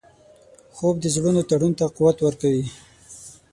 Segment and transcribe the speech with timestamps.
[0.75, 2.65] خوب د زړونو تړون ته قوت ورکوي